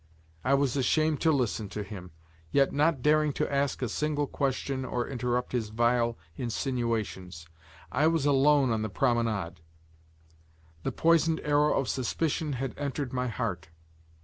I 0.43 0.55
was 0.55 0.75
ashamed 0.75 1.21
to 1.21 1.31
listen 1.31 1.69
to 1.69 1.83
him, 1.83 2.09
yet 2.49 2.75
dared 2.75 3.03
not 3.03 3.35
to 3.35 3.53
ask 3.53 3.83
a 3.83 3.87
single 3.87 4.25
question 4.25 4.83
or 4.83 5.07
interrupt 5.07 5.51
his 5.51 5.69
vile 5.69 6.17
insinuations. 6.35 7.45
I 7.91 8.07
was 8.07 8.25
alone 8.25 8.71
on 8.71 8.81
the 8.81 8.89
promenade; 8.89 9.61
the 10.81 10.91
poisoned 10.91 11.39
arrow 11.43 11.77
of 11.77 11.87
suspicion 11.87 12.53
had 12.53 12.73
entered 12.79 13.13
my 13.13 13.27
heart. 13.27 13.69